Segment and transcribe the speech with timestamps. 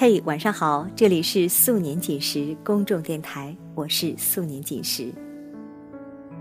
[0.00, 5.12] 嘿，晚上好，这里是素年锦时公众电台，我是素年锦时。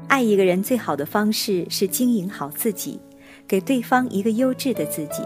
[0.08, 3.00] 爱一个人最好的方式是经营好自己，
[3.48, 5.24] 给对方一个优质的自己，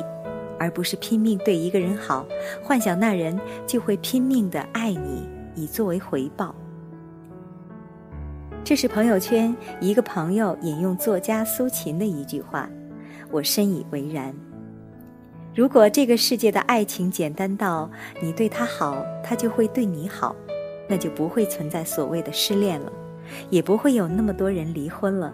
[0.58, 2.26] 而不是拼命对一个人好，
[2.64, 6.56] 幻想那人就会拼命的爱你，以作为回报。
[8.64, 12.70] 这是朋友圈一个朋友引用作家苏秦的一句话，
[13.30, 14.34] 我深以为然。
[15.54, 17.90] 如果这个世界的爱情简单到
[18.22, 20.34] 你对他好，他就会对你好，
[20.88, 22.92] 那就不会存在所谓的失恋了，
[23.50, 25.34] 也不会有那么多人离婚了，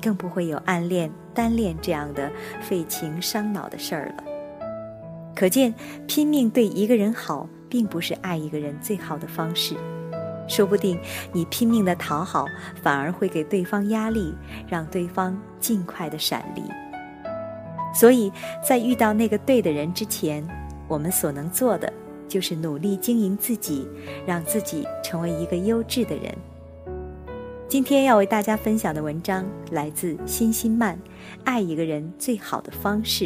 [0.00, 2.30] 更不会有暗恋、单恋这样的
[2.62, 4.24] 费情伤脑的事儿了。
[5.34, 5.74] 可见，
[6.06, 9.74] 拼命对一个人好，并不是爱一个人最好的方式。
[10.46, 10.96] 说不定
[11.32, 12.46] 你拼命的讨好，
[12.80, 14.32] 反而会给对方压力，
[14.68, 16.62] 让对方尽快的闪离。
[17.98, 18.30] 所以
[18.62, 20.46] 在遇到那个对的人之前，
[20.86, 21.90] 我们所能做的
[22.28, 23.88] 就是努力经营自己，
[24.26, 26.34] 让自己成为一个优质的人。
[27.66, 30.94] 今天要为大家分享的文章来自辛辛曼，
[31.44, 33.24] 《爱一个人最好的方式》。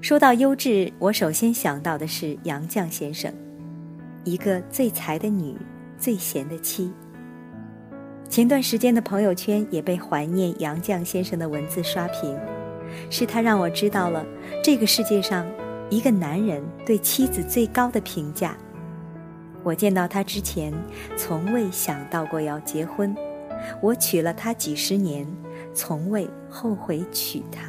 [0.00, 3.32] 说到优质，我首先想到的是杨绛先生，
[4.24, 5.56] 一个最才的女，
[5.96, 6.92] 最贤的妻。
[8.36, 12.38] 前段时间的朋友圈也被怀念杨绛先生的文字刷屏，
[13.08, 14.26] 是他让我知道了
[14.62, 15.46] 这个世界上
[15.88, 18.54] 一个男人对妻子最高的评价。
[19.62, 20.70] 我见到他之前，
[21.16, 23.16] 从未想到过要结婚，
[23.80, 25.26] 我娶了她几十年，
[25.72, 27.62] 从未后悔娶她。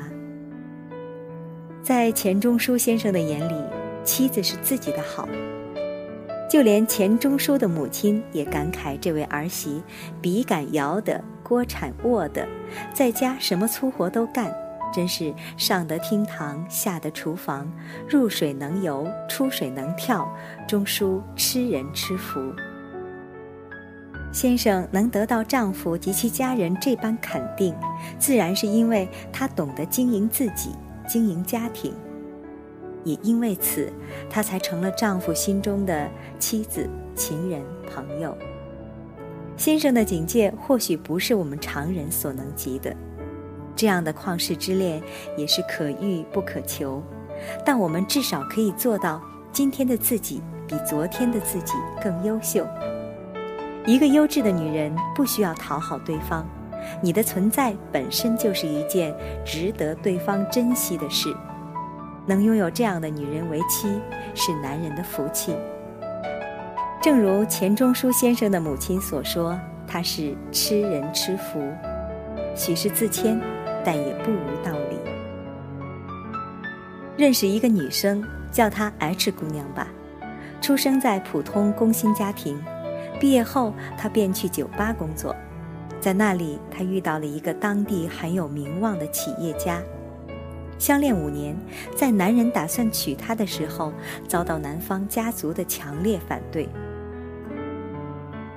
[1.81, 3.56] 在钱钟书先生的眼里，
[4.04, 5.30] 妻子是自己的好。
[6.50, 9.84] 就连钱钟书的母亲也感慨这位儿媳
[10.22, 12.48] 笔杆摇的，锅铲握的，
[12.94, 14.50] 在家什么粗活都干，
[14.94, 17.70] 真是上得厅堂，下得厨房，
[18.08, 20.25] 入水能游，出水能跳，
[20.66, 22.40] 钟书吃人吃福。
[24.31, 27.75] 先生能得到丈夫及其家人这般肯定，
[28.18, 30.69] 自然是因为他懂得经营自己，
[31.08, 31.94] 经营家庭。
[33.03, 33.91] 也因为此，
[34.30, 36.09] 她才成了丈夫心中的
[36.40, 37.62] 妻子、情人、
[37.94, 38.38] 朋友。
[39.56, 42.96] 先生的境界或许不是我们常人所能及的，
[43.75, 45.02] 这样的旷世之恋
[45.35, 47.02] 也是可遇不可求。
[47.66, 49.22] 但我们至少可以做到，
[49.52, 52.68] 今天的自己比昨天的自己更优秀。
[53.85, 56.46] 一个优质的女人不需要讨好对方，
[57.02, 59.16] 你的存在本身就是一件
[59.46, 61.34] 值得对方珍惜的事。
[62.28, 64.00] 能拥有这样的女人为妻，
[64.36, 65.56] 是男人的福气。
[67.02, 69.58] 正如钱钟书先生的母亲所说
[69.88, 71.62] ：“他是吃人吃福，
[72.54, 73.40] 许是自谦，
[73.86, 74.98] 但也不无道理。”
[77.16, 78.22] 认识一个女生，
[78.52, 79.88] 叫她 H 姑娘吧，
[80.59, 82.62] 出生在普通工薪家庭，
[83.22, 85.34] 毕业后她便去酒吧工作，
[86.02, 89.82] 在那里她遇到了一个当地很有名望的企业家。
[90.78, 91.58] 相恋五年，
[91.96, 93.92] 在男人打算娶她的时候，
[94.28, 96.70] 遭到男方家族的强烈反对。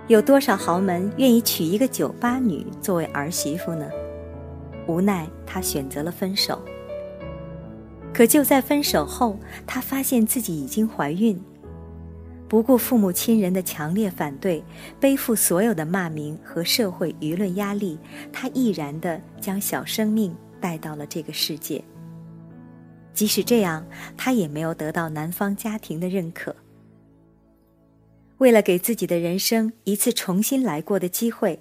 [0.06, 3.88] 有多少豪门愿意娶一个酒吧女作为儿媳妇呢？
[4.86, 6.60] 无奈，她选择了分手。
[8.12, 11.40] 可就在分手后，她发现自己已经怀孕。
[12.48, 14.64] 不顾父母亲人的强烈反对，
[14.98, 17.96] 背负所有的骂名和社会舆论压力，
[18.32, 21.82] 她毅然地将小生命带到了这个世界。
[23.12, 23.84] 即使这样，
[24.16, 26.54] 她也没有得到男方家庭的认可。
[28.38, 31.60] 为了给自己的人生一次重新来过的机会，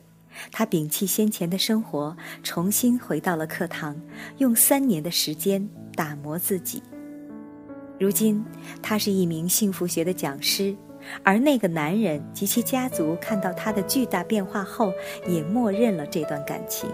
[0.51, 3.99] 她摒弃先前的生活，重新回到了课堂，
[4.37, 6.81] 用三年的时间打磨自己。
[7.99, 8.45] 如今，
[8.81, 10.73] 她是一名幸福学的讲师，
[11.21, 14.93] 而那个男人及其家族看到她的巨大变化后，
[15.27, 16.89] 也默认了这段感情。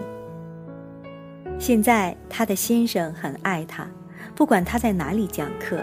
[1.60, 3.88] 现在，她的先生很爱她。
[4.34, 5.78] 不管他在哪里讲课，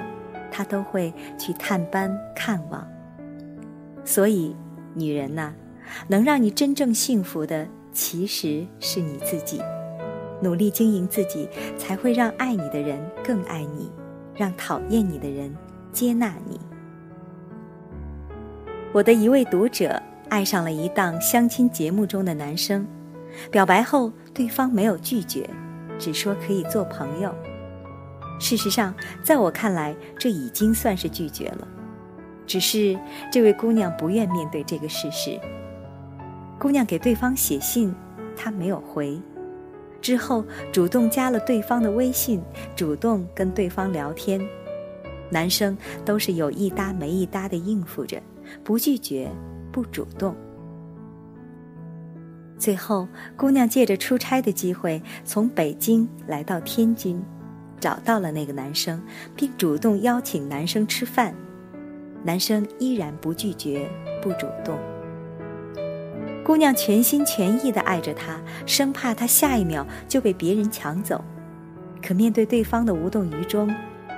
[0.52, 2.88] 他都会去探班看望。
[4.06, 4.56] 所以，
[4.94, 5.54] 女人呐，
[6.08, 9.62] 能让你真正幸福的其实是你自己。
[10.42, 11.48] 努力经营自己，
[11.78, 13.90] 才会让爱你的人更爱你，
[14.36, 15.56] 让讨厌你的人
[15.92, 16.60] 接纳你。
[18.92, 22.86] 我的一位读者爱上了一档相亲节目中的男生，
[23.50, 25.50] 表白后对方没有拒绝，
[25.98, 27.34] 只说可以做朋友。
[28.44, 28.94] 事实上，
[29.24, 31.66] 在我看来，这已经算是拒绝了。
[32.46, 33.00] 只是
[33.32, 35.40] 这位姑娘不愿面对这个事实。
[36.60, 37.96] 姑娘给对方写信，
[38.36, 39.18] 他没有回。
[40.02, 40.44] 之后
[40.74, 42.44] 主动加了对方的微信，
[42.76, 44.46] 主动跟对方聊天。
[45.30, 48.22] 男生都是有一搭没一搭的应付着，
[48.62, 49.32] 不拒绝，
[49.72, 50.36] 不主动。
[52.58, 53.08] 最后，
[53.38, 57.24] 姑娘借着出差的机会，从北京来到天津，
[57.84, 59.04] 找到了那个男生，
[59.36, 61.36] 并主动邀请男生吃饭。
[62.24, 63.86] 男生依然不拒绝，
[64.22, 64.80] 不主动。
[66.46, 71.22] 姑娘全心全意地爱着他，生怕他下一秒就被别人抢走。
[72.02, 73.70] 可面对对方的无动于衷，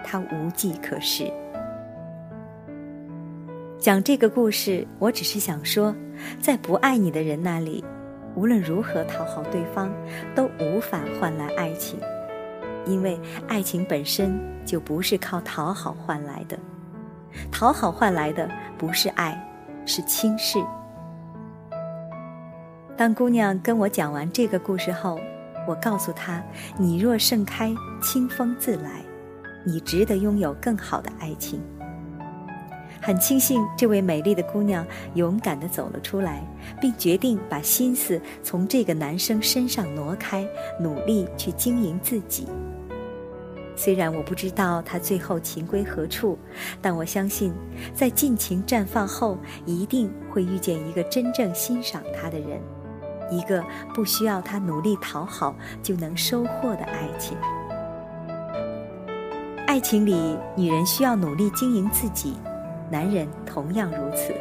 [0.03, 1.25] 她无计可施。
[3.79, 5.95] 讲这个故事，我只是想说，
[6.39, 7.83] 在不爱你的人那里，
[8.35, 9.91] 无论如何讨好对方，
[10.35, 11.99] 都无法换来爱情，
[12.85, 16.57] 因为爱情本身就不是靠讨好换来的，
[17.51, 19.37] 讨好换来的不是爱，
[19.85, 20.63] 是轻视。
[22.97, 25.19] 当姑娘跟我讲完这个故事后，
[25.67, 26.41] 我告诉她
[26.79, 29.01] ：“你若盛开，清风自来，
[29.65, 31.61] 你值得拥有更好的爱情。”
[33.01, 34.83] 很庆幸这位美丽的姑娘
[35.13, 36.41] 勇敢地走了出来，
[36.81, 40.47] 并决定把心思从这个男生身上挪开，
[40.79, 42.47] 努力去经营自己。
[43.75, 46.37] 虽然我不知道她最后情归何处，
[46.81, 47.53] 但我相信，
[47.93, 52.59] 在尽情绽放后，一定会遇见一个真正欣赏她的人。
[53.31, 53.63] 一个
[53.93, 57.35] 不需要他努力讨好就能收获的爱情。
[59.65, 62.35] 爱情里，女人需要努力经营自己，
[62.91, 64.31] 男人同样如此。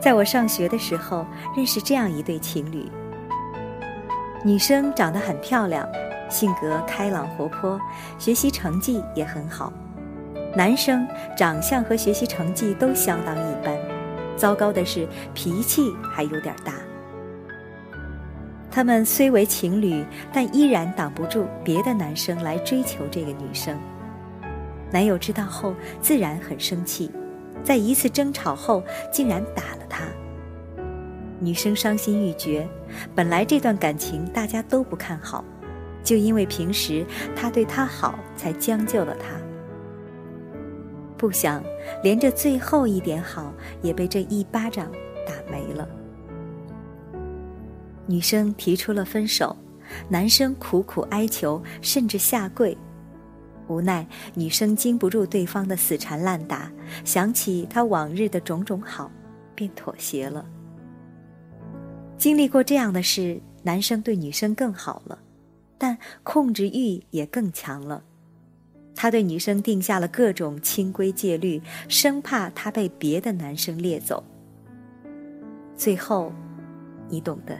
[0.00, 1.24] 在我上学的时候，
[1.56, 2.90] 认识这样一对情侣。
[4.44, 5.88] 女生长得很漂亮，
[6.32, 7.78] 性格开朗活泼，
[8.18, 9.70] 学习成绩也很好。
[10.56, 11.06] 男生
[11.36, 13.76] 长相和学习成绩都相当一般，
[14.36, 16.72] 糟糕的是脾气还有点大。
[18.70, 20.02] 他们虽为情侣，
[20.32, 23.78] 但依然挡不住别的男生来追求这个女生。
[24.90, 27.10] 男友知道后，自然很生气，
[27.62, 30.04] 在一次争吵后，竟然打了她。
[31.38, 32.66] 女生伤心欲绝，
[33.14, 35.44] 本来这段感情大家都不看好，
[36.02, 37.04] 就因为平时
[37.34, 39.28] 他对她好，才将就了他。
[41.16, 41.62] 不想，
[42.02, 44.90] 连这最后一点好，也被这一巴掌
[45.26, 45.88] 打没了。
[48.06, 49.56] 女生提出了分手，
[50.08, 52.76] 男生苦苦哀求，甚至下跪。
[53.68, 56.70] 无奈，女生经不住对方的死缠烂打，
[57.04, 59.08] 想起他往日的种种好，
[59.54, 60.44] 便妥协了。
[62.18, 65.16] 经历过这样的事，男生对女生更好了，
[65.82, 68.04] 但控制欲也更强了。
[68.94, 74.22] 他对女生定下了各种清规戒律，生怕她被别的男生猎走。
[75.76, 76.32] 最后，
[77.08, 77.58] 你懂得。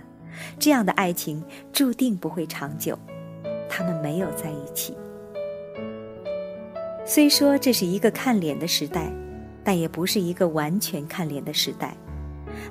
[0.56, 1.42] 这样的爱情
[1.72, 2.96] 注定不会长久，
[3.68, 4.96] 他们没有在一起。
[7.04, 9.12] 虽说这是一个看脸的时代，
[9.64, 11.96] 但也不是一个完全看脸的时代。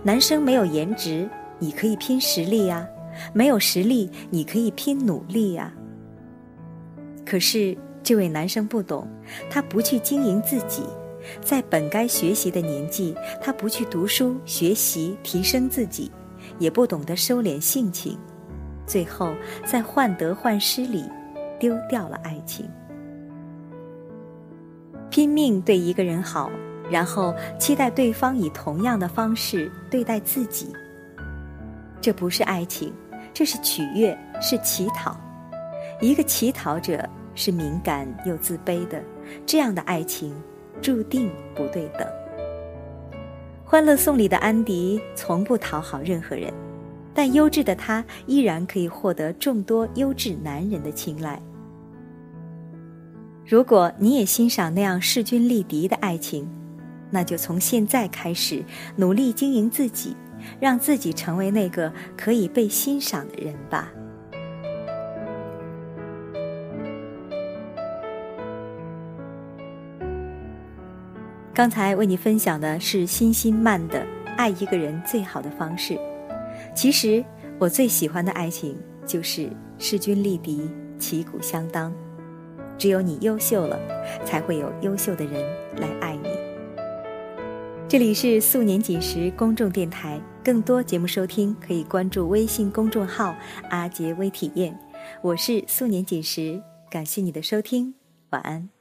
[0.02, 2.88] 男生没有颜值，你可以拼实力呀；
[3.34, 5.72] 没有实力，你可以拼努力呀。
[7.26, 9.08] 可是这位男生不懂，
[9.50, 10.84] 他不去经营自己，
[11.42, 16.12] 在本该学习的年纪，他不去读书学习提升自己。
[16.58, 18.18] 也不懂得收敛性情，
[18.88, 21.06] 最后在患得患失里
[21.60, 22.68] 丢掉了爱情。
[25.12, 26.52] 拼命对一个人好，
[26.90, 30.74] 然后期待对方以同样的方式对待自己，
[32.02, 32.92] 这不是爱情，
[33.32, 35.16] 这是取悦，是乞讨。
[36.02, 39.02] 一个乞讨者是敏感又自卑的，
[39.46, 40.34] 这样的爱情
[40.82, 42.08] 注定不对等。
[43.64, 46.52] 《欢乐颂》里的安迪从不讨好任何人，
[47.14, 51.40] 但优质的他依然可以获得众多优质男人的青睐。
[53.46, 56.50] 如果你也欣赏那样势均力敌的爱情，
[57.12, 58.64] 那就从现在开始
[58.96, 60.16] 努力经营自己，
[60.60, 63.92] 让自己成为那个可以被欣赏的人吧。
[71.54, 74.00] 刚才为你分享的是辛辛曼的
[74.38, 75.94] 《爱一个人最好的方式》。
[76.74, 77.24] 其实
[77.60, 81.94] 我最喜欢的爱情就是势均力敌、旗鼓相当。
[82.78, 83.78] 只有你优秀了，
[84.26, 85.44] 才会有优秀的人
[85.78, 86.30] 来爱你。
[87.88, 93.36] 这里是素年锦时公众电台，更多节目收听可以关注微信公众号
[93.70, 94.76] “阿杰微体验”。
[95.22, 97.94] 我是素年锦时，感谢你的收听，
[98.32, 98.81] 晚安。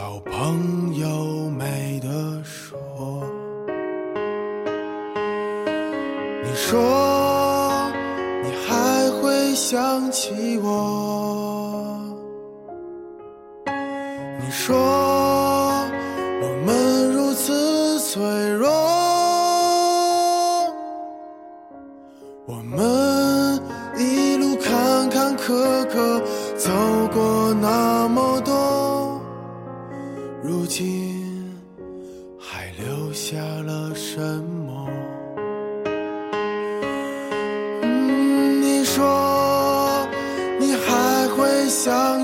[0.00, 2.80] 老朋友没得说。
[6.42, 7.92] 你说
[8.42, 12.02] 你还会想起我？
[13.66, 14.74] 你说
[16.40, 18.69] 我们如此脆弱，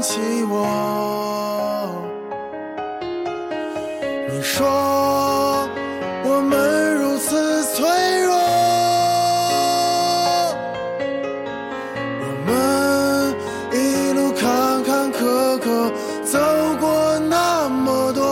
[0.07, 1.91] 起我？
[4.31, 4.65] 你说
[6.25, 7.85] 我们如此脆
[8.23, 8.33] 弱，
[12.23, 13.35] 我们
[13.73, 15.91] 一路坎坎坷坷
[16.23, 16.39] 走
[16.79, 18.23] 过那么多，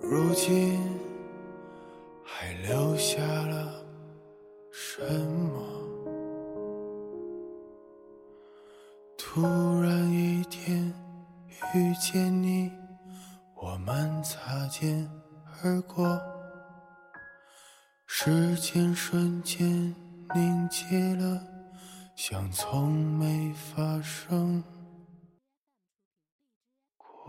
[0.00, 0.80] 如今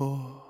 [0.04, 0.43] 从没发生过。